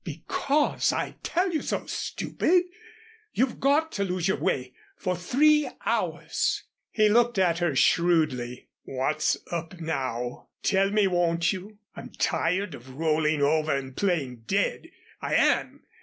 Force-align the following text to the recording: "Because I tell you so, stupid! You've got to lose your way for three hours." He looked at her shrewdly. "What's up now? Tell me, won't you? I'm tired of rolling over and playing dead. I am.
"Because 0.03 0.91
I 0.91 1.17
tell 1.21 1.51
you 1.53 1.61
so, 1.61 1.85
stupid! 1.85 2.63
You've 3.33 3.59
got 3.59 3.91
to 3.91 4.03
lose 4.03 4.27
your 4.27 4.39
way 4.39 4.73
for 4.97 5.15
three 5.15 5.69
hours." 5.85 6.63
He 6.89 7.07
looked 7.07 7.37
at 7.37 7.59
her 7.59 7.75
shrewdly. 7.75 8.67
"What's 8.83 9.37
up 9.51 9.79
now? 9.79 10.47
Tell 10.63 10.89
me, 10.89 11.05
won't 11.05 11.53
you? 11.53 11.77
I'm 11.95 12.09
tired 12.09 12.73
of 12.73 12.95
rolling 12.95 13.43
over 13.43 13.75
and 13.75 13.95
playing 13.95 14.45
dead. 14.47 14.89
I 15.21 15.35
am. 15.35 15.83